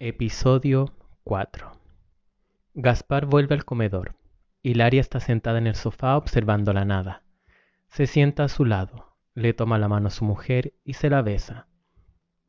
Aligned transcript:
Episodio 0.00 0.92
4 1.22 1.70
Gaspar 2.74 3.26
vuelve 3.26 3.54
al 3.54 3.64
comedor. 3.64 4.16
Hilaria 4.60 5.00
está 5.00 5.20
sentada 5.20 5.58
en 5.58 5.68
el 5.68 5.76
sofá 5.76 6.16
observando 6.16 6.72
la 6.72 6.84
nada. 6.84 7.22
Se 7.86 8.08
sienta 8.08 8.42
a 8.42 8.48
su 8.48 8.64
lado, 8.64 9.14
le 9.34 9.54
toma 9.54 9.78
la 9.78 9.86
mano 9.86 10.08
a 10.08 10.10
su 10.10 10.24
mujer 10.24 10.74
y 10.82 10.94
se 10.94 11.10
la 11.10 11.22
besa. 11.22 11.68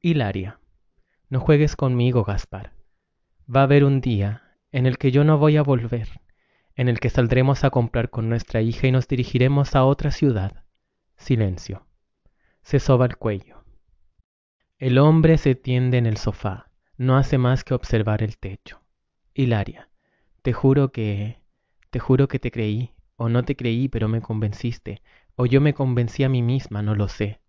Hilaria, 0.02 0.60
no 1.30 1.40
juegues 1.40 1.76
conmigo, 1.76 2.24
Gaspar. 2.24 2.74
Va 3.48 3.60
a 3.60 3.66
haber 3.66 3.84
un 3.84 4.02
día 4.02 4.58
en 4.72 4.88
el 4.88 4.98
que 4.98 5.12
yo 5.12 5.24
no 5.24 5.38
voy 5.38 5.58
a 5.58 5.62
volver, 5.62 6.20
en 6.74 6.90
el 6.90 7.00
que 7.00 7.12
saldremos 7.12 7.64
a 7.64 7.70
comprar 7.70 8.10
con 8.10 8.28
nuestra 8.28 8.62
hija 8.62 8.88
y 8.88 8.92
nos 8.92 9.08
dirigiremos 9.08 9.76
a 9.76 9.86
otra 9.86 10.10
ciudad. 10.10 10.64
Silencio. 11.16 11.86
Se 12.64 12.80
soba 12.80 13.06
el 13.06 13.18
cuello. 13.18 13.64
El 14.80 14.98
hombre 14.98 15.38
se 15.38 15.54
tiende 15.54 16.00
en 16.00 16.08
el 16.08 16.18
sofá 16.18 16.72
no 16.98 17.18
hace 17.18 17.38
más 17.38 17.64
que 17.64 17.74
observar 17.74 18.24
el 18.24 18.38
techo. 18.38 18.82
Hilaria, 19.34 19.90
te 20.42 20.54
juro 20.54 20.92
que... 20.92 21.42
te 21.90 22.00
juro 22.00 22.28
que 22.28 22.40
te 22.40 22.52
creí, 22.52 22.94
o 23.18 23.28
no 23.28 23.44
te 23.44 23.56
creí, 23.56 23.90
pero 23.90 24.08
me 24.08 24.22
convenciste, 24.22 25.02
o 25.36 25.46
yo 25.46 25.60
me 25.60 25.74
convencí 25.74 26.24
a 26.24 26.30
mí 26.30 26.42
misma, 26.42 26.82
no 26.82 26.96
lo 26.96 27.10
sé. 27.10 27.42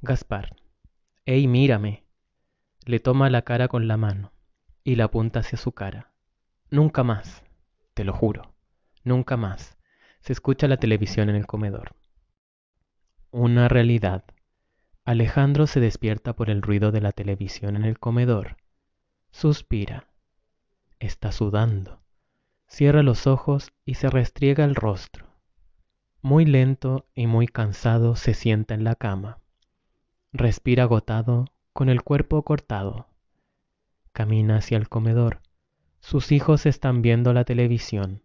Gaspar, 0.00 0.56
¡ey, 1.26 1.46
mírame! 1.46 2.04
Le 2.86 3.00
toma 3.00 3.28
la 3.28 3.42
cara 3.42 3.68
con 3.68 3.86
la 3.86 3.98
mano 3.98 4.32
y 4.82 4.96
la 4.96 5.04
apunta 5.04 5.40
hacia 5.40 5.58
su 5.58 5.72
cara. 5.72 6.12
Nunca 6.70 7.02
más, 7.02 7.44
te 7.92 8.04
lo 8.04 8.14
juro, 8.14 8.54
nunca 9.04 9.36
más. 9.36 9.76
Se 10.20 10.32
escucha 10.32 10.68
la 10.68 10.78
televisión 10.78 11.28
en 11.28 11.36
el 11.36 11.46
comedor. 11.46 11.94
Una 13.30 13.68
realidad. 13.68 14.24
Alejandro 15.04 15.66
se 15.66 15.80
despierta 15.80 16.34
por 16.34 16.48
el 16.48 16.62
ruido 16.62 16.92
de 16.92 17.00
la 17.02 17.12
televisión 17.12 17.76
en 17.76 17.84
el 17.84 17.98
comedor 17.98 18.56
Suspira. 19.32 20.06
Está 20.98 21.32
sudando. 21.32 22.02
Cierra 22.66 23.02
los 23.02 23.26
ojos 23.26 23.72
y 23.84 23.94
se 23.94 24.10
restriega 24.10 24.64
el 24.64 24.74
rostro. 24.74 25.26
Muy 26.20 26.44
lento 26.44 27.08
y 27.14 27.26
muy 27.26 27.46
cansado 27.46 28.16
se 28.16 28.34
sienta 28.34 28.74
en 28.74 28.84
la 28.84 28.94
cama. 28.94 29.38
Respira 30.32 30.82
agotado, 30.82 31.46
con 31.72 31.88
el 31.88 32.02
cuerpo 32.02 32.42
cortado. 32.44 33.08
Camina 34.12 34.56
hacia 34.56 34.76
el 34.76 34.88
comedor. 34.88 35.40
Sus 36.00 36.32
hijos 36.32 36.66
están 36.66 37.00
viendo 37.00 37.32
la 37.32 37.44
televisión. 37.44 38.22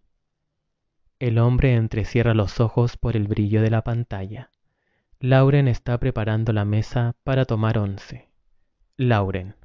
El 1.19 1.37
hombre 1.37 1.75
entrecierra 1.75 2.33
los 2.33 2.59
ojos 2.59 2.97
por 2.97 3.15
el 3.15 3.27
brillo 3.27 3.61
de 3.61 3.69
la 3.69 3.83
pantalla. 3.83 4.49
Lauren 5.19 5.69
está 5.69 5.97
preparando 5.97 6.51
la 6.51 6.65
mesa 6.65 7.15
para 7.23 7.45
tomar 7.45 7.77
once. 7.77 8.29
Lauren. 8.97 9.55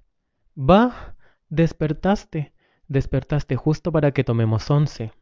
Va, 0.57 1.17
Despertaste, 1.51 2.53
despertaste 2.87 3.57
justo 3.57 3.91
para 3.91 4.13
que 4.13 4.23
tomemos 4.23 4.71
once. 4.71 5.13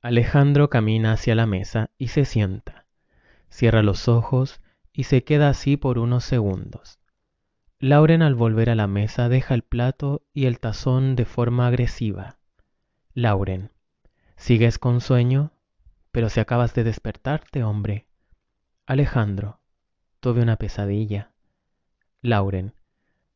Alejandro 0.00 0.70
camina 0.70 1.12
hacia 1.12 1.34
la 1.34 1.44
mesa 1.44 1.90
y 1.98 2.08
se 2.08 2.24
sienta. 2.24 2.86
Cierra 3.50 3.82
los 3.82 4.08
ojos 4.08 4.62
y 4.94 5.04
se 5.04 5.22
queda 5.22 5.50
así 5.50 5.76
por 5.76 5.98
unos 5.98 6.24
segundos. 6.24 6.98
Lauren 7.78 8.22
al 8.22 8.34
volver 8.34 8.70
a 8.70 8.74
la 8.74 8.86
mesa 8.86 9.28
deja 9.28 9.52
el 9.52 9.64
plato 9.64 10.22
y 10.32 10.46
el 10.46 10.60
tazón 10.60 11.14
de 11.14 11.26
forma 11.26 11.66
agresiva. 11.66 12.38
Lauren, 13.12 13.70
¿sigues 14.36 14.78
con 14.78 15.02
sueño? 15.02 15.52
Pero 16.10 16.30
si 16.30 16.40
acabas 16.40 16.72
de 16.72 16.84
despertarte, 16.84 17.64
hombre. 17.64 18.06
Alejandro, 18.86 19.60
tuve 20.20 20.40
una 20.40 20.56
pesadilla. 20.56 21.32
Lauren, 22.22 22.72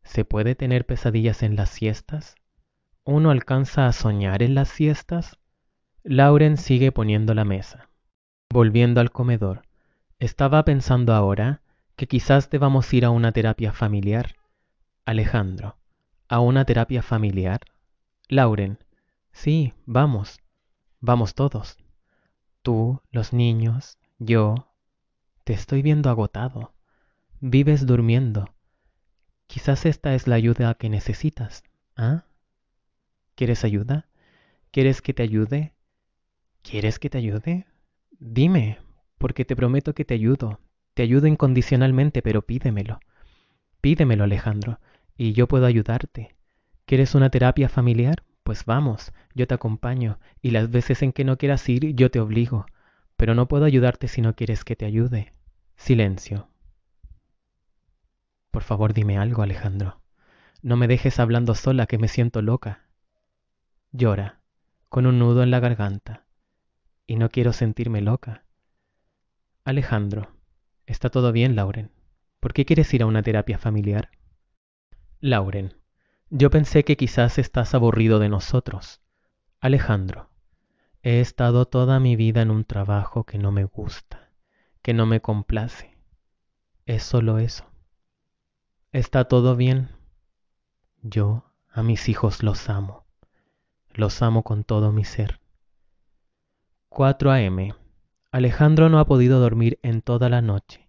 ¿Se 0.03 0.25
puede 0.25 0.55
tener 0.55 0.87
pesadillas 0.87 1.43
en 1.43 1.57
las 1.57 1.71
siestas? 1.71 2.35
¿Uno 3.05 3.31
alcanza 3.31 3.87
a 3.87 3.93
soñar 3.93 4.43
en 4.43 4.55
las 4.55 4.69
siestas? 4.69 5.39
Lauren 6.03 6.57
sigue 6.57 6.93
poniendo 6.93 7.35
la 7.35 7.45
mesa. 7.45 7.91
Volviendo 8.51 9.01
al 9.01 9.11
comedor, 9.11 9.63
estaba 10.19 10.65
pensando 10.65 11.15
ahora 11.15 11.63
que 11.97 12.07
quizás 12.09 12.51
debamos 12.51 12.93
ir 12.93 13.05
a 13.05 13.11
una 13.11 13.33
terapia 13.33 13.73
familiar. 13.73 14.37
Alejandro, 15.05 15.77
¿a 16.29 16.41
una 16.41 16.65
terapia 16.65 17.03
familiar? 17.03 17.61
Lauren, 18.29 18.79
sí, 19.33 19.75
vamos, 19.87 20.41
vamos 21.01 21.35
todos. 21.35 21.79
Tú, 22.63 23.01
los 23.11 23.33
niños, 23.33 23.99
yo. 24.19 24.55
Te 25.45 25.53
estoy 25.53 25.83
viendo 25.83 26.11
agotado. 26.11 26.73
Vives 27.41 27.87
durmiendo. 27.87 28.55
Quizás 29.51 29.85
esta 29.85 30.15
es 30.15 30.29
la 30.29 30.37
ayuda 30.37 30.73
que 30.75 30.89
necesitas. 30.89 31.65
¿Ah? 31.97 32.23
¿Quieres 33.35 33.65
ayuda? 33.65 34.07
¿Quieres 34.71 35.03
que 35.03 35.13
te 35.13 35.25
ayude? 35.25 35.75
¿Quieres 36.63 37.01
que 37.01 37.11
te 37.11 37.19
ayude? 37.19 37.67
Dime, 38.21 38.79
porque 39.19 39.45
te 39.45 39.57
prometo 39.57 39.93
que 39.93 40.05
te 40.05 40.15
ayudo. 40.15 40.61
Te 40.95 41.03
ayudo 41.03 41.27
incondicionalmente, 41.27 42.23
pero 42.23 42.43
pídemelo. 42.43 43.01
Pídemelo, 43.81 44.23
Alejandro, 44.23 44.79
y 45.17 45.33
yo 45.33 45.49
puedo 45.49 45.67
ayudarte. 45.67 46.37
¿Quieres 46.85 47.17
una 47.17 47.31
terapia 47.31 47.69
familiar? 47.69 48.23
Pues 48.45 48.65
vamos, 48.65 49.13
yo 49.35 49.49
te 49.49 49.55
acompaño, 49.55 50.21
y 50.41 50.53
las 50.53 50.71
veces 50.71 51.03
en 51.03 51.11
que 51.11 51.25
no 51.25 51.39
quieras 51.39 51.69
ir, 51.69 51.97
yo 51.97 52.09
te 52.13 52.21
obligo. 52.21 52.67
Pero 53.17 53.35
no 53.35 53.49
puedo 53.49 53.65
ayudarte 53.65 54.07
si 54.07 54.23
no 54.23 54.37
quieres 54.37 54.63
que 54.63 54.77
te 54.77 54.85
ayude. 54.85 55.33
Silencio. 55.75 56.47
Por 58.51 58.63
favor, 58.63 58.93
dime 58.93 59.19
algo, 59.19 59.43
Alejandro. 59.43 60.01
No 60.63 60.77
me 60.77 60.89
dejes 60.89 61.21
hablando 61.21 61.55
sola, 61.55 61.87
que 61.87 61.99
me 61.99 62.09
siento 62.09 62.43
loca. 62.43 62.87
Llora, 63.93 64.41
con 64.89 65.07
un 65.07 65.19
nudo 65.19 65.43
en 65.43 65.51
la 65.51 65.61
garganta. 65.61 66.27
Y 67.07 67.17
no 67.17 67.29
quiero 67.29 67.53
sentirme 67.53 68.01
loca. 68.01 68.45
Alejandro, 69.65 70.37
está 70.87 71.11
todo 71.11 71.33
bien, 71.33 71.55
Lauren. 71.55 71.93
¿Por 72.41 72.53
qué 72.53 72.65
quieres 72.65 72.93
ir 72.95 73.03
a 73.03 73.07
una 73.07 73.23
terapia 73.23 73.59
familiar? 73.59 74.11
Lauren, 75.21 75.75
yo 76.31 76.51
pensé 76.51 76.85
que 76.85 76.97
quizás 76.97 77.39
estás 77.39 77.75
aburrido 77.75 78.19
de 78.19 78.29
nosotros. 78.29 79.01
Alejandro, 79.61 80.31
he 81.03 81.21
estado 81.21 81.67
toda 81.67 82.01
mi 82.01 82.17
vida 82.17 82.43
en 82.43 82.51
un 82.51 82.65
trabajo 82.65 83.25
que 83.25 83.39
no 83.39 83.53
me 83.53 83.65
gusta, 83.65 84.31
que 84.83 84.95
no 84.95 85.07
me 85.07 85.21
complace. 85.21 85.97
Es 86.87 87.03
solo 87.03 87.39
eso. 87.39 87.70
Está 88.93 89.27
todo 89.27 89.55
bien. 89.55 89.89
Yo 91.01 91.45
a 91.71 91.85
mis 91.85 92.09
hijos 92.09 92.43
los 92.43 92.69
amo. 92.69 93.07
Los 93.95 94.21
amo 94.21 94.43
con 94.43 94.65
todo 94.65 94.91
mi 94.91 95.05
ser. 95.05 95.39
4 96.89 97.31
a.m. 97.31 97.73
Alejandro 98.33 98.89
no 98.89 98.99
ha 98.99 99.07
podido 99.07 99.39
dormir 99.39 99.79
en 99.85 100.03
toda 100.03 100.29
la 100.29 100.43
noche. 100.43 100.89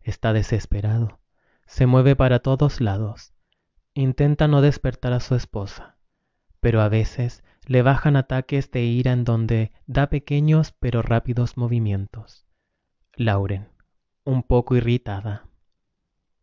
Está 0.00 0.32
desesperado. 0.32 1.20
Se 1.66 1.84
mueve 1.84 2.16
para 2.16 2.38
todos 2.38 2.80
lados. 2.80 3.34
Intenta 3.92 4.48
no 4.48 4.62
despertar 4.62 5.12
a 5.12 5.20
su 5.20 5.34
esposa, 5.34 5.98
pero 6.60 6.80
a 6.80 6.88
veces 6.88 7.44
le 7.66 7.82
bajan 7.82 8.16
ataques 8.16 8.70
de 8.70 8.84
ira 8.84 9.12
en 9.12 9.24
donde 9.24 9.72
da 9.86 10.08
pequeños 10.08 10.72
pero 10.80 11.02
rápidos 11.02 11.58
movimientos. 11.58 12.46
Lauren, 13.14 13.68
un 14.24 14.42
poco 14.42 14.74
irritada, 14.74 15.51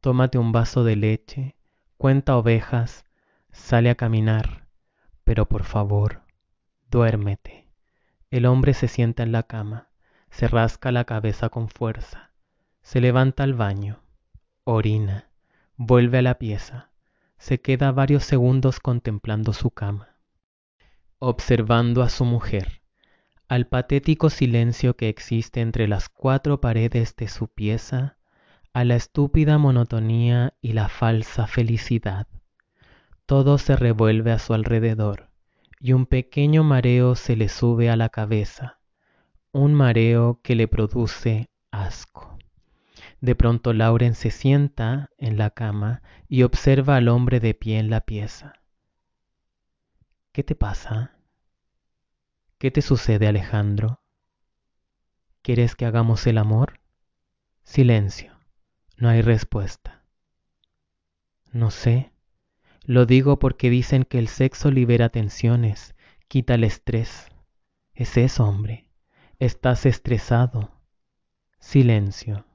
tómate 0.02 0.38
un 0.38 0.52
vaso 0.52 0.84
de 0.84 0.96
leche, 0.96 1.56
cuenta 1.98 2.38
ovejas, 2.38 3.06
sale 3.52 3.90
a 3.90 3.96
caminar, 3.96 4.68
pero 5.24 5.48
por 5.48 5.64
favor, 5.64 6.22
duérmete. 6.90 7.68
El 8.32 8.46
hombre 8.46 8.74
se 8.74 8.88
sienta 8.88 9.24
en 9.24 9.32
la 9.32 9.44
cama, 9.44 9.90
se 10.30 10.48
rasca 10.48 10.92
la 10.92 11.06
cabeza 11.06 11.50
con 11.50 11.68
fuerza, 11.68 12.32
se 12.82 13.02
levanta 13.02 13.44
al 13.44 13.54
baño, 13.54 14.02
orina, 14.64 15.30
vuelve 15.76 16.20
a 16.20 16.22
la 16.22 16.36
pieza, 16.38 16.92
se 17.38 17.60
queda 17.62 17.92
varios 17.92 18.24
segundos 18.24 18.80
contemplando 18.80 19.54
su 19.54 19.72
cama, 19.72 20.16
observando 21.18 22.04
a 22.04 22.10
su 22.10 22.24
mujer, 22.24 22.82
al 23.48 23.68
patético 23.68 24.30
silencio 24.30 24.96
que 24.96 25.10
existe 25.10 25.62
entre 25.62 25.88
las 25.88 26.08
cuatro 26.08 26.62
paredes 26.62 27.16
de 27.16 27.28
su 27.28 27.48
pieza 27.48 28.19
a 28.74 28.84
la 28.84 28.96
estúpida 28.96 29.58
monotonía 29.58 30.54
y 30.62 30.74
la 30.74 30.90
falsa 30.90 31.48
felicidad. 31.48 32.28
Todo 33.26 33.58
se 33.58 33.76
revuelve 33.76 34.32
a 34.32 34.40
su 34.40 34.54
alrededor 34.54 35.30
y 35.80 35.94
un 35.94 36.06
pequeño 36.06 36.64
mareo 36.64 37.16
se 37.16 37.36
le 37.36 37.50
sube 37.50 37.90
a 37.90 37.96
la 37.96 38.10
cabeza, 38.10 38.80
un 39.52 39.74
mareo 39.74 40.42
que 40.44 40.56
le 40.56 40.68
produce 40.68 41.50
asco. 41.72 42.38
De 43.22 43.36
pronto 43.36 43.74
Lauren 43.74 44.16
se 44.16 44.32
sienta 44.32 45.10
en 45.18 45.38
la 45.38 45.50
cama 45.50 46.02
y 46.28 46.44
observa 46.44 46.96
al 46.96 47.08
hombre 47.08 47.40
de 47.40 47.54
pie 47.54 47.80
en 47.80 47.90
la 47.90 48.02
pieza. 48.02 48.54
¿Qué 50.32 50.44
te 50.44 50.56
pasa? 50.56 51.18
¿Qué 52.58 52.72
te 52.72 52.82
sucede, 52.82 53.28
Alejandro? 53.28 54.02
¿Quieres 55.42 55.76
que 55.76 55.86
hagamos 55.86 56.28
el 56.28 56.38
amor? 56.38 56.80
Silencio. 57.64 58.39
No 59.00 59.08
hay 59.08 59.22
respuesta. 59.22 60.04
No 61.54 61.72
sé. 61.72 62.12
Lo 62.84 63.06
digo 63.06 63.40
porque 63.40 63.70
dicen 63.70 64.04
que 64.04 64.20
el 64.20 64.28
sexo 64.28 64.72
libera 64.72 65.08
tensiones, 65.08 65.96
quita 66.28 66.56
el 66.56 66.66
estrés. 66.66 67.30
Es 67.94 68.18
eso, 68.18 68.44
hombre. 68.44 68.90
Estás 69.40 69.86
estresado. 69.86 70.74
Silencio. 71.60 72.46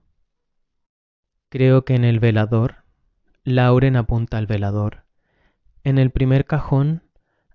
Creo 1.49 1.87
que 1.87 1.94
en 1.94 2.05
el 2.05 2.20
velador, 2.20 2.85
Lauren 3.44 3.97
apunta 3.97 4.37
al 4.37 4.47
velador. 4.47 5.06
En 5.82 5.97
el 5.97 6.11
primer 6.11 6.44
cajón 6.44 7.05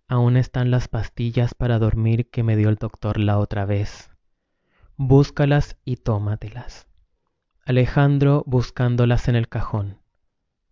aún 0.08 0.36
están 0.36 0.72
las 0.72 0.88
pastillas 0.88 1.54
para 1.54 1.78
dormir 1.78 2.32
que 2.32 2.42
me 2.42 2.56
dio 2.56 2.70
el 2.70 2.78
doctor 2.78 3.20
la 3.20 3.38
otra 3.38 3.66
vez. 3.66 4.10
Búscalas 4.98 5.78
y 5.86 5.98
tómatelas. 5.98 6.89
Alejandro 7.70 8.44
buscándolas 8.48 9.28
en 9.28 9.36
el 9.36 9.48
cajón. 9.48 10.00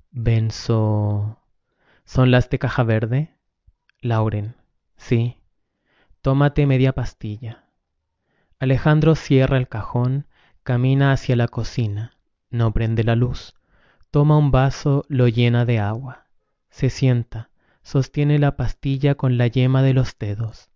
Benzo. 0.09 1.37
¿Son 2.05 2.31
las 2.31 2.49
de 2.49 2.57
caja 2.57 2.81
verde? 2.81 3.35
Lauren. 4.01 4.55
Sí. 4.95 5.37
Tómate 6.23 6.65
media 6.65 6.93
pastilla. 6.93 7.65
Alejandro 8.57 9.13
cierra 9.13 9.57
el 9.57 9.67
cajón, 9.67 10.25
camina 10.63 11.11
hacia 11.11 11.35
la 11.35 11.47
cocina, 11.47 12.17
no 12.49 12.73
prende 12.73 13.03
la 13.03 13.15
luz, 13.15 13.53
toma 14.09 14.35
un 14.39 14.49
vaso, 14.49 15.05
lo 15.07 15.27
llena 15.27 15.65
de 15.65 15.77
agua, 15.77 16.25
se 16.71 16.89
sienta, 16.89 17.51
sostiene 17.83 18.39
la 18.39 18.55
pastilla 18.55 19.13
con 19.13 19.37
la 19.37 19.45
yema 19.45 19.83
de 19.83 19.93
los 19.93 20.17
dedos, 20.17 20.71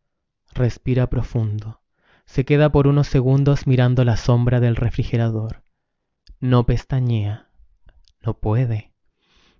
respira 0.53 1.07
profundo, 1.07 1.81
se 2.25 2.45
queda 2.45 2.71
por 2.71 2.85
unos 2.85 3.07
segundos 3.07 3.65
mirando 3.65 4.05
la 4.05 4.17
sombra 4.17 4.59
del 4.59 4.75
refrigerador. 4.75 5.60
No 6.43 6.65
pestañea, 6.65 7.49
no 8.25 8.33
puede. 8.33 8.91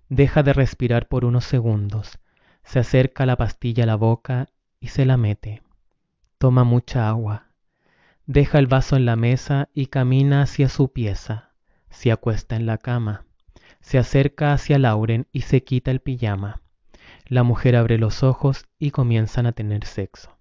Deja 0.08 0.42
de 0.42 0.52
respirar 0.52 1.06
por 1.06 1.24
unos 1.24 1.44
segundos, 1.44 2.18
se 2.64 2.80
acerca 2.80 3.24
la 3.24 3.36
pastilla 3.36 3.84
a 3.84 3.86
la 3.86 3.94
boca 3.94 4.48
y 4.80 4.88
se 4.88 5.04
la 5.04 5.16
mete. 5.16 5.62
Toma 6.38 6.64
mucha 6.64 7.08
agua. 7.08 7.52
Deja 8.26 8.58
el 8.58 8.66
vaso 8.66 8.96
en 8.96 9.06
la 9.06 9.14
mesa 9.14 9.68
y 9.72 9.86
camina 9.86 10.42
hacia 10.42 10.68
su 10.68 10.92
pieza. 10.92 11.52
Se 11.88 12.10
acuesta 12.10 12.56
en 12.56 12.66
la 12.66 12.78
cama. 12.78 13.26
Se 13.80 13.96
acerca 13.98 14.52
hacia 14.52 14.80
Lauren 14.80 15.28
y 15.30 15.42
se 15.42 15.62
quita 15.62 15.92
el 15.92 16.00
pijama. 16.00 16.62
La 17.26 17.44
mujer 17.44 17.76
abre 17.76 17.96
los 17.96 18.24
ojos 18.24 18.66
y 18.80 18.90
comienzan 18.90 19.46
a 19.46 19.52
tener 19.52 19.84
sexo. 19.84 20.36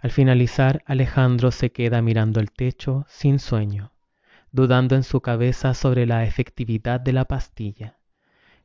Al 0.00 0.10
finalizar, 0.10 0.82
Alejandro 0.84 1.50
se 1.50 1.72
queda 1.72 2.02
mirando 2.02 2.40
el 2.40 2.50
techo 2.50 3.06
sin 3.08 3.38
sueño, 3.38 3.91
dudando 4.52 4.94
en 4.94 5.02
su 5.02 5.20
cabeza 5.20 5.74
sobre 5.74 6.06
la 6.06 6.24
efectividad 6.24 7.00
de 7.00 7.12
la 7.12 7.24
pastilla. 7.24 7.98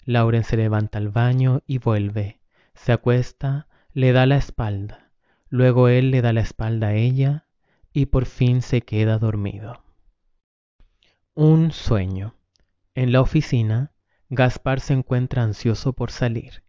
Lauren 0.05 0.43
se 0.43 0.57
levanta 0.57 0.99
al 0.99 1.09
baño 1.09 1.63
y 1.65 1.79
vuelve. 1.79 2.39
Se 2.75 2.91
acuesta, 2.91 3.67
le 3.93 4.11
da 4.11 4.25
la 4.25 4.37
espalda. 4.37 5.11
Luego 5.49 5.87
él 5.87 6.11
le 6.11 6.21
da 6.21 6.33
la 6.33 6.41
espalda 6.41 6.87
a 6.87 6.93
ella 6.93 7.45
y 7.93 8.07
por 8.07 8.25
fin 8.25 8.61
se 8.61 8.81
queda 8.81 9.17
dormido. 9.17 9.81
Un 11.33 11.71
sueño. 11.71 12.35
En 12.93 13.11
la 13.11 13.21
oficina, 13.21 13.91
Gaspar 14.29 14.81
se 14.81 14.93
encuentra 14.93 15.43
ansioso 15.43 15.93
por 15.93 16.11
salir. 16.11 16.63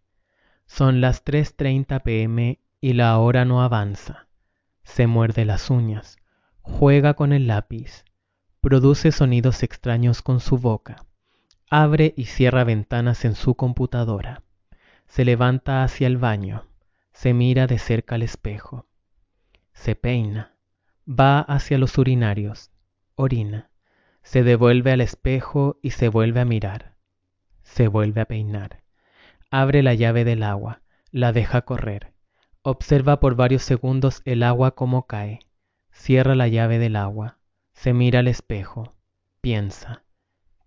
Son 0.65 1.01
las 1.01 1.25
3.30 1.25 2.01
pm 2.03 2.59
y 2.79 2.93
la 2.93 3.17
hora 3.17 3.43
no 3.45 3.61
avanza. 3.61 4.27
Se 4.83 5.07
muerde 5.07 5.43
las 5.43 5.69
uñas, 5.69 6.17
juega 6.61 7.15
con 7.15 7.33
el 7.33 7.47
lápiz, 7.47 8.05
produce 8.61 9.11
sonidos 9.11 9.63
extraños 9.63 10.21
con 10.21 10.39
su 10.39 10.57
boca, 10.57 11.05
abre 11.69 12.13
y 12.17 12.25
cierra 12.25 12.63
ventanas 12.63 13.23
en 13.23 13.35
su 13.35 13.55
computadora, 13.55 14.43
se 15.07 15.23
levanta 15.23 15.83
hacia 15.83 16.07
el 16.07 16.17
baño, 16.17 16.65
se 17.13 17.33
mira 17.33 17.67
de 17.67 17.79
cerca 17.79 18.15
al 18.15 18.21
espejo, 18.21 18.85
se 19.73 19.95
peina, 19.95 20.55
va 21.07 21.39
hacia 21.39 21.77
los 21.77 21.97
urinarios, 21.97 22.71
orina, 23.15 23.69
se 24.23 24.43
devuelve 24.43 24.91
al 24.91 25.01
espejo 25.01 25.79
y 25.81 25.91
se 25.91 26.09
vuelve 26.09 26.41
a 26.41 26.45
mirar, 26.45 26.95
se 27.63 27.87
vuelve 27.87 28.21
a 28.21 28.25
peinar, 28.25 28.83
abre 29.51 29.83
la 29.83 29.93
llave 29.93 30.25
del 30.25 30.43
agua, 30.43 30.81
la 31.11 31.31
deja 31.31 31.61
correr, 31.61 32.13
observa 32.61 33.19
por 33.19 33.35
varios 33.35 33.63
segundos 33.63 34.21
el 34.25 34.43
agua 34.43 34.75
como 34.75 35.07
cae, 35.07 35.39
cierra 35.91 36.35
la 36.35 36.47
llave 36.47 36.77
del 36.77 36.97
agua, 36.97 37.38
se 37.79 37.93
mira 37.93 38.19
al 38.19 38.27
espejo, 38.27 38.93
piensa, 39.39 40.03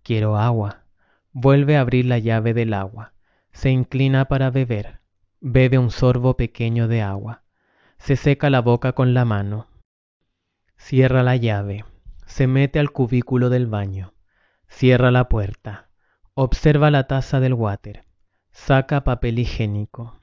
quiero 0.01 0.37
agua, 0.37 0.85
vuelve 1.31 1.77
a 1.77 1.81
abrir 1.81 2.05
la 2.05 2.17
llave 2.17 2.55
del 2.55 2.73
agua, 2.73 3.13
se 3.51 3.69
inclina 3.69 4.25
para 4.25 4.49
beber, 4.49 5.03
Bebe 5.45 5.77
un 5.77 5.91
sorbo 5.91 6.37
pequeño 6.37 6.87
de 6.87 7.01
agua. 7.01 7.43
Se 7.97 8.15
seca 8.15 8.49
la 8.49 8.61
boca 8.61 8.93
con 8.93 9.13
la 9.13 9.25
mano. 9.25 9.67
Cierra 10.77 11.21
la 11.21 11.35
llave. 11.35 11.83
Se 12.25 12.47
mete 12.47 12.79
al 12.79 12.93
cubículo 12.93 13.49
del 13.49 13.67
baño. 13.67 14.13
Cierra 14.69 15.11
la 15.11 15.27
puerta. 15.27 15.89
Observa 16.33 16.91
la 16.91 17.07
taza 17.07 17.41
del 17.41 17.55
water. 17.55 18.05
Saca 18.53 19.03
papel 19.03 19.37
higiénico. 19.37 20.17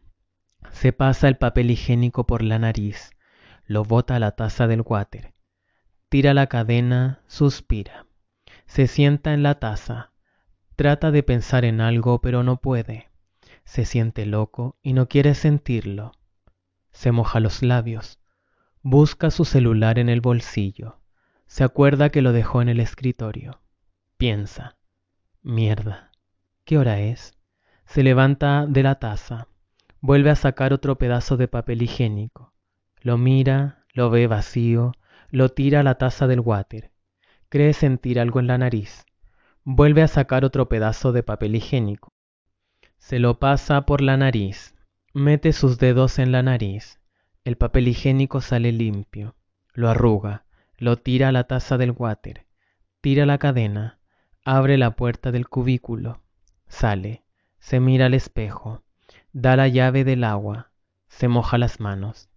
Se 0.71 0.95
pasa 0.95 1.29
el 1.29 1.37
papel 1.37 1.71
higiénico 1.71 2.27
por 2.27 2.43
la 2.43 2.59
nariz. 2.59 3.11
Lo 3.67 3.85
bota 3.85 4.17
a 4.17 4.21
la 4.21 4.31
taza 4.31 4.67
del 4.69 4.81
water. 4.81 5.35
Tira 6.11 6.35
la 6.35 6.49
cadena, 6.49 7.21
suspira. 7.29 8.05
Se 8.67 8.89
sienta 8.89 9.33
en 9.33 9.45
la 9.45 9.61
taza. 9.61 10.11
Trata 10.75 11.13
de 11.13 11.23
pensar 11.23 11.65
en 11.65 11.81
algo, 11.81 12.21
pero 12.21 12.43
no 12.43 12.57
puede. 12.57 13.09
Se 13.63 13.85
siente 13.85 14.27
loco 14.27 14.77
y 14.83 14.93
no 14.93 15.07
quiere 15.07 15.37
sentirlo. 15.37 16.11
Se 16.91 17.13
moja 17.13 17.39
los 17.39 17.63
labios. 17.63 18.19
Busca 18.83 19.31
su 19.31 19.45
celular 19.45 20.01
en 20.01 20.09
el 20.09 20.21
bolsillo. 20.21 20.99
Se 21.47 21.63
acuerda 21.63 22.11
que 22.11 22.23
lo 22.23 22.33
dejó 22.33 22.61
en 22.61 22.71
el 22.71 22.81
escritorio. 22.81 23.61
Piensa. 24.17 24.79
Mierda. 25.43 26.11
¿Qué 26.65 26.77
hora 26.77 26.99
es? 26.99 27.39
Se 27.85 28.03
levanta 28.03 28.67
de 28.67 28.83
la 28.83 28.97
taza. 28.97 29.47
Vuelve 30.01 30.31
a 30.31 30.37
sacar 30.37 30.73
otro 30.73 30.99
pedazo 30.99 31.37
de 31.37 31.47
papel 31.47 31.83
higiénico. 31.83 32.53
Lo 33.01 33.17
mira, 33.17 33.85
lo 33.95 34.11
ve 34.11 34.27
vacío, 34.27 34.93
lo 35.31 35.49
tira 35.51 35.81
a 35.81 35.83
la 35.83 35.97
taza 35.97 36.27
del 36.27 36.41
water. 36.41 36.91
Cree 37.49 37.73
sentir 37.73 38.21
algo 38.21 38.41
en 38.41 38.47
la 38.47 38.59
nariz. 38.59 39.05
Vuelve 39.65 40.03
a 40.03 40.09
sacar 40.09 40.45
otro 40.45 40.69
pedazo 40.69 41.13
de 41.13 41.23
papel 41.23 41.57
higiénico. 41.57 42.13
Se 42.99 43.19
lo 43.19 43.39
pasa 43.39 43.87
por 43.87 44.01
la 44.01 44.17
nariz. 44.17 44.75
Mete 45.13 45.53
sus 45.53 45.79
dedos 45.79 46.19
en 46.19 46.33
la 46.33 46.43
nariz. 46.43 47.01
El 47.45 47.57
papel 47.57 47.89
higiénico 47.89 48.41
sale 48.41 48.73
limpio. 48.73 49.37
Lo 49.73 49.89
arruga. 49.89 50.45
Lo 50.77 50.97
tira 50.97 51.29
a 51.29 51.33
la 51.33 51.45
taza 51.45 51.77
del 51.77 51.93
water. 51.93 52.47
Tira 53.01 53.27
la 53.27 53.39
cadena. 53.39 53.99
Abre 54.45 54.79
la 54.79 54.97
puerta 54.97 55.33
del 55.33 55.49
cubículo. 55.49 56.23
Sale. 56.69 57.25
Se 57.59 57.81
mira 57.81 58.07
al 58.07 58.15
espejo. 58.15 58.83
Da 59.33 59.57
la 59.57 59.69
llave 59.69 60.05
del 60.05 60.25
agua. 60.25 60.71
Se 61.09 61.29
moja 61.29 61.59
las 61.59 61.81
manos. 61.81 62.30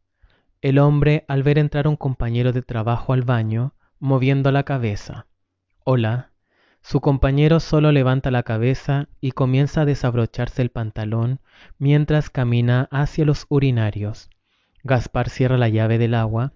El 0.64 0.80
hombre, 0.80 1.26
al 1.28 1.44
ver 1.44 1.60
entrar 1.60 1.90
un 1.90 1.98
compañero 1.98 2.54
de 2.54 2.62
trabajo 2.62 3.12
al 3.12 3.24
baño, 3.24 3.74
moviendo 4.00 4.50
la 4.50 4.64
cabeza. 4.64 5.28
Hola, 5.84 6.32
su 6.82 7.02
compañero 7.02 7.60
solo 7.60 7.92
levanta 7.92 8.32
la 8.32 8.44
cabeza 8.44 9.10
y 9.20 9.34
comienza 9.34 9.82
a 9.82 9.86
desabrocharse 9.86 10.62
el 10.62 10.70
pantalón 10.70 11.42
mientras 11.80 12.30
camina 12.30 12.88
hacia 12.92 13.26
los 13.26 13.46
urinarios. 13.50 14.30
Gaspar 14.84 15.30
cierra 15.30 15.58
la 15.58 15.68
llave 15.68 15.98
del 15.98 16.14
agua 16.14 16.54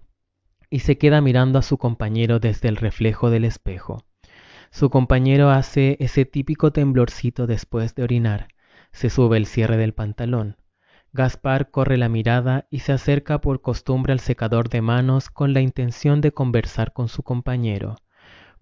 y 0.70 0.80
se 0.80 0.98
queda 0.98 1.20
mirando 1.20 1.60
a 1.60 1.62
su 1.62 1.78
compañero 1.78 2.40
desde 2.40 2.70
el 2.70 2.78
reflejo 2.78 3.30
del 3.30 3.44
espejo. 3.44 4.06
Su 4.72 4.90
compañero 4.90 5.50
hace 5.50 5.98
ese 6.00 6.24
típico 6.24 6.72
temblorcito 6.72 7.46
después 7.46 7.94
de 7.94 8.04
orinar. 8.04 8.48
Se 8.94 9.10
sube 9.10 9.36
el 9.36 9.48
cierre 9.48 9.76
del 9.76 9.94
pantalón. 9.94 10.56
Gaspar 11.18 11.72
corre 11.72 11.98
la 11.98 12.08
mirada 12.08 12.68
y 12.70 12.80
se 12.80 12.94
acerca 12.94 13.42
por 13.42 13.62
costumbre 13.62 14.14
al 14.14 14.22
secador 14.22 14.70
de 14.70 14.82
manos 14.82 15.30
con 15.30 15.54
la 15.54 15.60
intención 15.60 16.22
de 16.22 16.32
conversar 16.32 16.94
con 16.94 17.10
su 17.10 17.24
compañero 17.24 17.98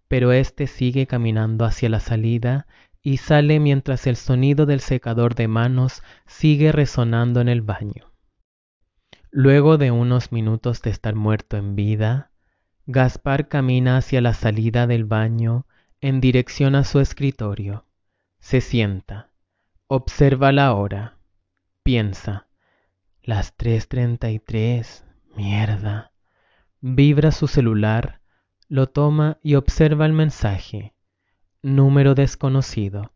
pero 0.08 0.32
éste 0.32 0.68
sigue 0.68 1.08
caminando 1.08 1.66
hacia 1.66 1.90
la 1.90 2.00
salida 2.00 2.68
y 3.02 3.18
sale 3.18 3.60
mientras 3.60 4.08
el 4.08 4.16
sonido 4.16 4.66
del 4.66 4.80
secador 4.80 5.36
de 5.36 5.48
manos 5.48 6.02
sigue 6.26 6.72
resonando 6.72 7.42
en 7.42 7.50
el 7.50 7.62
baño. 7.62 8.12
Luego 9.32 9.78
de 9.78 9.92
unos 9.92 10.32
minutos 10.32 10.82
de 10.82 10.92
estar 10.92 11.16
muerto 11.16 11.58
en 11.58 11.76
vida, 11.76 12.32
Gaspar 12.88 13.48
camina 13.48 13.98
hacia 13.98 14.22
la 14.22 14.34
salida 14.34 14.88
del 14.88 15.06
baño 15.06 15.66
en 16.02 16.22
dirección 16.22 16.76
a 16.76 16.84
su 16.84 17.00
escritorio. 17.00 17.86
Se 18.40 18.62
sienta, 18.62 19.32
observa 19.88 20.52
la 20.52 20.74
hora, 20.74 21.18
piensa, 21.84 22.45
las 23.26 23.58
3.33, 23.58 25.04
mierda. 25.36 26.12
Vibra 26.80 27.32
su 27.32 27.48
celular 27.48 28.22
lo 28.68 28.88
toma 28.88 29.40
y 29.42 29.56
observa 29.56 30.06
el 30.06 30.14
mensaje. 30.14 30.94
Número 31.64 32.14
desconocido. 32.14 33.14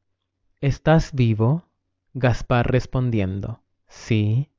¿Estás 0.62 1.14
vivo? 1.14 1.70
Gaspar 2.14 2.72
respondiendo, 2.72 3.62
sí. 3.88 4.50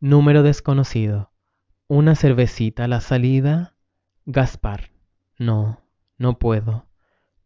Número 0.00 0.42
desconocido. 0.42 1.30
¿Una 1.86 2.16
cervecita 2.16 2.84
a 2.84 2.88
la 2.88 3.00
salida? 3.00 3.76
Gaspar, 4.26 4.90
no, 5.38 5.80
no 6.18 6.40
puedo. 6.40 6.88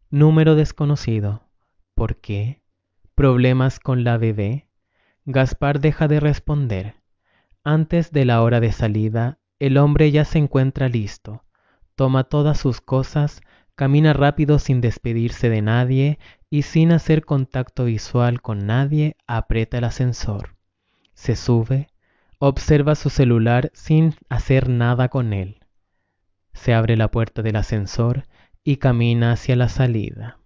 Número 0.09 0.55
desconocido. 0.55 1.43
¿Por 1.93 2.17
qué? 2.17 2.63
¿Problemas 3.13 3.79
con 3.79 4.03
la 4.03 4.17
bebé? 4.17 4.67
Gaspar 5.25 5.79
deja 5.79 6.07
de 6.07 6.19
responder. 6.19 6.96
Antes 7.69 8.13
de 8.13 8.23
la 8.23 8.41
hora 8.43 8.61
de 8.61 8.71
salida, 8.71 9.39
el 9.59 9.77
hombre 9.77 10.09
ya 10.09 10.23
se 10.23 10.37
encuentra 10.37 10.87
listo. 10.87 11.43
Toma 11.95 12.23
todas 12.23 12.57
sus 12.57 12.79
cosas, 12.79 13.41
camina 13.75 14.13
rápido 14.13 14.57
sin 14.57 14.79
despedirse 14.79 15.49
de 15.49 15.61
nadie 15.61 16.17
y 16.49 16.61
sin 16.61 16.93
hacer 16.93 17.25
contacto 17.25 17.83
visual 17.83 18.41
con 18.41 18.67
nadie, 18.67 19.17
aprieta 19.27 19.79
el 19.79 19.83
ascensor. 19.83 20.55
Se 21.13 21.35
sube, 21.35 21.89
observa 22.39 22.95
su 22.95 23.09
celular 23.09 23.69
sin 23.73 24.15
hacer 24.29 24.69
nada 24.69 25.09
con 25.09 25.33
él. 25.33 25.59
Se 26.53 26.73
abre 26.73 26.95
la 26.95 27.11
puerta 27.11 27.41
del 27.41 27.57
ascensor 27.57 28.23
y 28.63 28.77
camina 28.77 29.33
hacia 29.33 29.57
la 29.57 29.67
salida. 29.67 30.39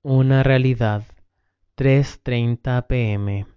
Una 0.00 0.44
realidad. 0.44 1.02
3.30 1.76 2.86
pm. 2.86 3.53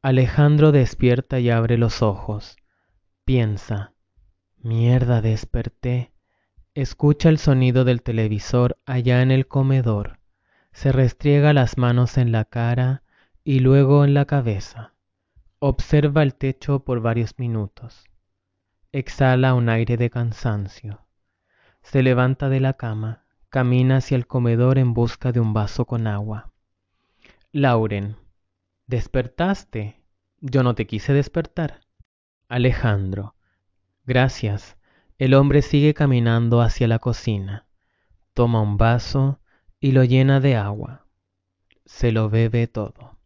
Alejandro 0.00 0.70
despierta 0.70 1.40
y 1.40 1.50
abre 1.50 1.76
los 1.76 2.02
ojos. 2.02 2.56
Piensa. 3.24 3.94
Mierda, 4.58 5.20
desperté. 5.20 6.12
Escucha 6.74 7.28
el 7.28 7.38
sonido 7.38 7.84
del 7.84 8.02
televisor 8.02 8.78
allá 8.86 9.22
en 9.22 9.32
el 9.32 9.48
comedor. 9.48 10.20
Se 10.72 10.92
restriega 10.92 11.52
las 11.52 11.78
manos 11.78 12.16
en 12.16 12.30
la 12.30 12.44
cara 12.44 13.02
y 13.42 13.58
luego 13.58 14.04
en 14.04 14.14
la 14.14 14.24
cabeza. 14.26 14.94
Observa 15.58 16.22
el 16.22 16.36
techo 16.36 16.84
por 16.84 17.00
varios 17.00 17.36
minutos. 17.36 18.04
Exhala 18.92 19.54
un 19.54 19.68
aire 19.68 19.96
de 19.96 20.10
cansancio. 20.10 21.08
Se 21.82 22.04
levanta 22.04 22.48
de 22.48 22.60
la 22.60 22.74
cama, 22.74 23.24
camina 23.48 23.96
hacia 23.96 24.16
el 24.16 24.28
comedor 24.28 24.78
en 24.78 24.94
busca 24.94 25.32
de 25.32 25.40
un 25.40 25.52
vaso 25.54 25.86
con 25.86 26.06
agua. 26.06 26.52
Lauren, 27.50 28.16
¿despertaste? 28.88 30.02
Yo 30.40 30.64
no 30.64 30.74
te 30.74 30.86
quise 30.86 31.12
despertar. 31.12 31.82
Alejandro, 32.48 33.36
gracias. 34.04 34.76
El 35.18 35.34
hombre 35.34 35.62
sigue 35.62 35.94
caminando 35.94 36.62
hacia 36.62 36.88
la 36.88 36.98
cocina. 36.98 37.66
Toma 38.34 38.62
un 38.62 38.76
vaso 38.76 39.40
y 39.78 39.92
lo 39.92 40.04
llena 40.04 40.40
de 40.40 40.56
agua. 40.56 41.06
Se 41.84 42.12
lo 42.12 42.30
bebe 42.30 42.66
todo. 42.66 43.18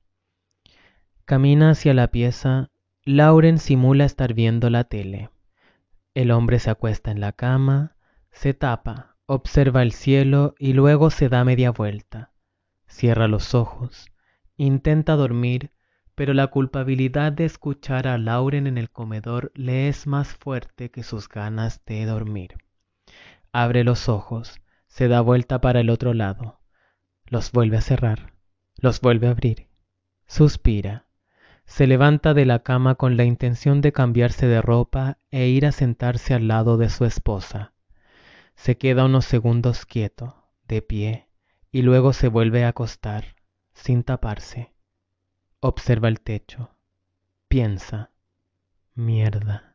Camina 1.24 1.70
hacia 1.70 1.94
la 1.94 2.08
pieza. 2.08 2.70
Lauren 3.04 3.58
simula 3.58 4.04
estar 4.04 4.34
viendo 4.34 4.68
la 4.68 4.84
tele. 4.84 5.30
El 6.14 6.30
hombre 6.32 6.58
se 6.58 6.70
acuesta 6.70 7.10
en 7.10 7.20
la 7.20 7.32
cama, 7.32 7.96
se 8.30 8.52
tapa, 8.52 9.16
observa 9.26 9.82
el 9.82 9.92
cielo 9.92 10.54
y 10.58 10.72
luego 10.72 11.10
se 11.10 11.28
da 11.28 11.44
media 11.44 11.70
vuelta. 11.70 12.32
Cierra 12.86 13.28
los 13.28 13.54
ojos. 13.54 14.12
Intenta 14.56 15.16
dormir, 15.16 15.72
pero 16.14 16.34
la 16.34 16.48
culpabilidad 16.48 17.32
de 17.32 17.46
escuchar 17.46 18.06
a 18.06 18.18
Lauren 18.18 18.66
en 18.66 18.76
el 18.76 18.90
comedor 18.90 19.50
le 19.54 19.88
es 19.88 20.06
más 20.06 20.34
fuerte 20.34 20.90
que 20.90 21.02
sus 21.02 21.28
ganas 21.28 21.82
de 21.86 22.04
dormir. 22.04 22.58
Abre 23.50 23.82
los 23.82 24.10
ojos, 24.10 24.60
se 24.88 25.08
da 25.08 25.22
vuelta 25.22 25.60
para 25.60 25.80
el 25.80 25.88
otro 25.88 26.12
lado, 26.12 26.60
los 27.24 27.50
vuelve 27.50 27.78
a 27.78 27.80
cerrar, 27.80 28.34
los 28.76 29.00
vuelve 29.00 29.28
a 29.28 29.30
abrir, 29.30 29.68
suspira, 30.26 31.06
se 31.64 31.86
levanta 31.86 32.34
de 32.34 32.44
la 32.44 32.58
cama 32.58 32.96
con 32.96 33.16
la 33.16 33.24
intención 33.24 33.80
de 33.80 33.92
cambiarse 33.92 34.46
de 34.46 34.60
ropa 34.60 35.18
e 35.30 35.48
ir 35.48 35.64
a 35.64 35.72
sentarse 35.72 36.34
al 36.34 36.46
lado 36.46 36.76
de 36.76 36.90
su 36.90 37.06
esposa. 37.06 37.72
Se 38.54 38.76
queda 38.76 39.06
unos 39.06 39.24
segundos 39.24 39.86
quieto, 39.86 40.50
de 40.68 40.82
pie, 40.82 41.28
y 41.70 41.80
luego 41.80 42.12
se 42.12 42.28
vuelve 42.28 42.64
a 42.64 42.68
acostar 42.68 43.36
sin 43.82 44.04
taparse. 44.04 44.72
Observa 45.58 46.06
el 46.06 46.20
techo. 46.20 46.70
Piensa. 47.48 48.12
Mierda. 48.94 49.74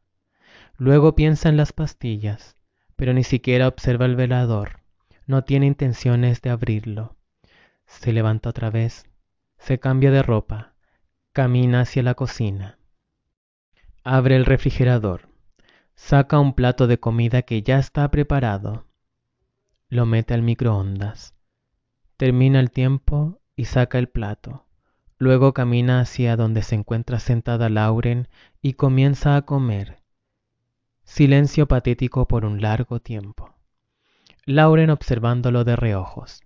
Luego 0.78 1.14
piensa 1.14 1.50
en 1.50 1.58
las 1.58 1.74
pastillas, 1.74 2.56
pero 2.96 3.12
ni 3.14 3.26
siquiera 3.26 3.68
observa 3.68 4.06
el 4.06 4.16
velador. 4.16 4.80
No 5.26 5.44
tiene 5.44 5.66
intenciones 5.66 6.42
de 6.42 6.52
abrirlo. 6.52 7.18
Se 7.86 8.14
levanta 8.14 8.50
otra 8.50 8.70
vez, 8.70 9.10
se 9.58 9.78
cambia 9.78 10.10
de 10.10 10.24
ropa, 10.24 10.74
camina 11.34 11.82
hacia 11.82 12.02
la 12.02 12.14
cocina. 12.14 12.80
Abre 14.06 14.38
el 14.38 14.46
refrigerador. 14.46 15.28
Saca 15.96 16.40
un 16.40 16.54
plato 16.54 16.88
de 16.88 16.98
comida 16.98 17.42
que 17.42 17.62
ya 17.62 17.78
está 17.78 18.10
preparado. 18.10 18.86
Lo 19.90 20.06
mete 20.06 20.34
al 20.34 20.44
microondas. 20.44 21.34
Termina 22.16 22.62
el 22.62 22.72
tiempo 22.72 23.42
y 23.58 23.66
saca 23.66 24.00
el 24.00 24.08
plato. 24.08 24.64
Luego 25.18 25.54
camina 25.54 26.00
hacia 26.00 26.38
donde 26.38 26.62
se 26.62 26.76
encuentra 26.76 27.20
sentada 27.20 27.68
Lauren 27.68 28.30
y 28.62 28.74
comienza 28.74 29.36
a 29.36 29.42
comer. 29.42 29.98
Silencio 31.04 31.68
patético 31.68 32.28
por 32.28 32.46
un 32.46 32.62
largo 32.62 33.02
tiempo. 33.02 33.56
Lauren 34.46 34.92
observándolo 34.92 35.64
de 35.64 35.76
reojos. 35.76 36.44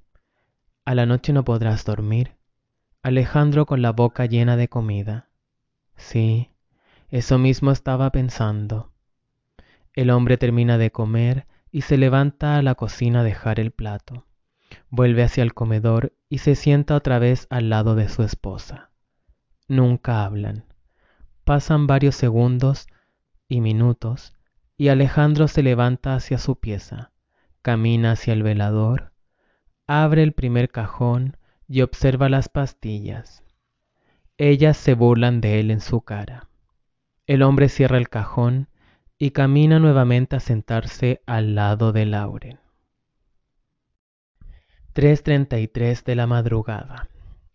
A 0.85 0.95
la 0.95 1.05
noche 1.05 1.33
no 1.33 1.43
podrás 1.43 1.83
dormir. 1.83 2.37
Alejandro 3.03 3.65
con 3.65 3.81
la 3.81 3.91
boca 3.91 4.25
llena 4.25 4.55
de 4.55 4.69
comida. 4.69 5.29
Sí, 5.97 6.49
eso 7.09 7.37
mismo 7.37 7.71
estaba 7.71 8.09
pensando. 8.11 8.93
El 9.93 10.11
hombre 10.11 10.37
termina 10.37 10.77
de 10.77 10.91
comer 10.91 11.45
y 11.71 11.81
se 11.81 11.97
levanta 11.97 12.55
a 12.55 12.61
la 12.61 12.75
cocina 12.75 13.19
a 13.19 13.23
dejar 13.23 13.59
el 13.59 13.71
plato. 13.71 14.25
Vuelve 14.89 15.23
hacia 15.23 15.43
el 15.43 15.53
comedor 15.53 16.13
y 16.29 16.39
se 16.39 16.55
sienta 16.55 16.95
otra 16.95 17.19
vez 17.19 17.47
al 17.49 17.69
lado 17.69 17.95
de 17.95 18.09
su 18.09 18.23
esposa. 18.23 18.91
Nunca 19.67 20.25
hablan. 20.25 20.65
Pasan 21.43 21.87
varios 21.87 22.15
segundos 22.15 22.87
y 23.47 23.61
minutos 23.61 24.35
y 24.77 24.87
Alejandro 24.87 25.47
se 25.47 25.61
levanta 25.61 26.15
hacia 26.15 26.37
su 26.37 26.55
pieza, 26.55 27.11
camina 27.61 28.13
hacia 28.13 28.33
el 28.33 28.41
velador, 28.41 29.11
abre 29.85 30.23
el 30.23 30.31
primer 30.31 30.69
cajón 30.71 31.37
y 31.67 31.81
observa 31.81 32.29
las 32.29 32.49
pastillas. 32.49 33.43
Ellas 34.37 34.77
se 34.77 34.95
burlan 34.95 35.39
de 35.39 35.59
él 35.59 35.69
en 35.69 35.81
su 35.81 36.01
cara. 36.01 36.49
El 37.27 37.43
hombre 37.43 37.69
cierra 37.69 37.97
el 37.97 38.09
cajón 38.09 38.69
y 39.19 39.31
camina 39.31 39.77
nuevamente 39.77 40.35
a 40.35 40.39
sentarse 40.39 41.21
al 41.27 41.53
lado 41.53 41.91
de 41.91 42.07
Lauren. 42.07 42.60
3.33 44.93 46.03
de 46.03 46.15
la 46.15 46.27
madrugada. 46.27 47.07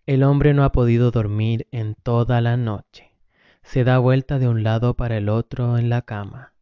El 0.07 0.23
hombre 0.23 0.55
no 0.55 0.65
ha 0.65 0.73
podido 0.73 1.11
dormir 1.11 1.67
en 1.71 1.95
toda 1.95 2.41
la 2.41 2.57
noche. 2.57 3.13
Se 3.63 3.85
da 3.85 3.99
vuelta 3.99 4.39
de 4.39 4.49
un 4.49 4.63
lado 4.63 4.95
para 4.95 5.19
el 5.19 5.29
otro 5.29 5.77
en 5.77 5.91
la 5.91 6.03
cama. 6.03 6.55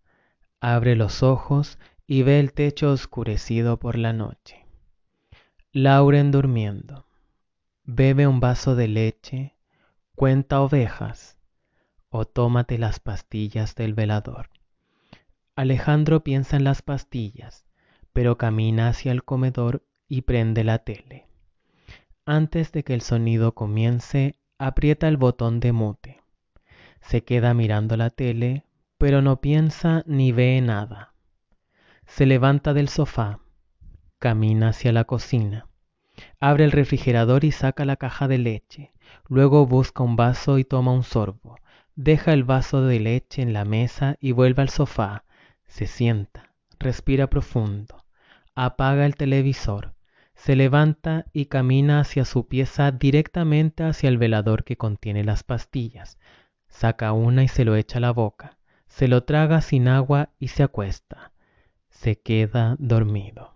Abre 0.61 0.97
los 0.97 1.23
ojos 1.23 1.79
y 2.09 2.23
ve 2.23 2.41
el 2.41 2.53
techo 2.53 2.91
oscurecido 2.91 3.79
por 3.79 3.97
la 3.97 4.13
noche. 4.13 4.67
Lauren 5.73 6.33
durmiendo. 6.33 7.07
Bebe 7.85 8.27
un 8.27 8.41
vaso 8.41 8.75
de 8.75 8.89
leche, 8.89 9.55
cuenta 10.17 10.61
ovejas 10.61 11.39
o 12.09 12.25
tómate 12.25 12.79
las 12.79 12.99
pastillas 12.99 13.75
del 13.75 13.95
velador. 13.95 14.49
Alejandro 15.55 16.25
piensa 16.25 16.57
en 16.57 16.65
las 16.65 16.83
pastillas, 16.83 17.65
pero 18.13 18.39
camina 18.39 18.89
hacia 18.89 19.13
el 19.13 19.23
comedor 19.25 19.85
y 20.09 20.23
prende 20.23 20.65
la 20.65 20.79
tele. 20.79 21.27
Antes 22.27 22.73
de 22.73 22.85
que 22.85 22.95
el 22.95 23.03
sonido 23.03 23.55
comience, 23.55 24.37
aprieta 24.59 25.09
el 25.09 25.17
botón 25.17 25.61
de 25.61 25.73
mute. 25.73 26.23
Se 27.01 27.23
queda 27.23 27.53
mirando 27.55 27.97
la 27.97 28.11
tele, 28.11 28.65
pero 28.99 29.21
no 29.21 29.41
piensa 29.41 30.03
ni 30.07 30.33
ve 30.33 30.61
nada. 30.61 31.15
Se 32.07 32.27
levanta 32.27 32.73
del 32.73 32.89
sofá, 32.89 33.41
camina 34.19 34.69
hacia 34.69 34.93
la 34.93 35.05
cocina, 35.05 35.69
abre 36.41 36.65
el 36.65 36.73
refrigerador 36.73 37.45
y 37.45 37.53
saca 37.53 37.85
la 37.85 37.97
caja 37.97 38.29
de 38.29 38.39
leche. 38.39 38.93
Luego 39.29 39.67
busca 39.67 40.03
un 40.03 40.17
vaso 40.17 40.59
y 40.59 40.65
toma 40.65 40.93
un 40.93 41.03
sorbo. 41.03 41.59
Deja 41.97 42.33
el 42.33 42.45
vaso 42.45 42.83
de 42.83 43.01
leche 43.01 43.43
en 43.43 43.53
la 43.53 43.65
mesa 43.65 44.17
y 44.21 44.33
vuelve 44.33 44.63
al 44.63 44.69
sofá. 44.69 45.25
Se 45.67 45.87
sienta, 45.87 46.55
respira 46.79 47.29
profundo, 47.29 48.05
apaga 48.55 49.07
el 49.07 49.17
televisor, 49.17 49.94
se 50.35 50.57
levanta 50.57 51.27
y 51.33 51.47
camina 51.47 52.01
hacia 52.01 52.25
su 52.25 52.47
pieza 52.49 52.91
directamente 52.91 53.85
hacia 53.85 54.09
el 54.09 54.19
velador 54.19 54.65
que 54.65 54.77
contiene 54.77 55.25
las 55.25 55.43
pastillas. 55.43 56.19
Saca 56.69 57.13
una 57.13 57.45
y 57.45 57.49
se 57.49 57.65
lo 57.65 57.77
echa 57.77 57.99
a 57.99 58.01
la 58.01 58.11
boca, 58.11 58.59
se 58.87 59.09
lo 59.09 59.25
traga 59.25 59.61
sin 59.61 59.89
agua 59.89 60.31
y 60.39 60.49
se 60.49 60.63
acuesta. 60.63 61.33
Se 61.89 62.21
queda 62.21 62.77
dormido. 62.79 63.54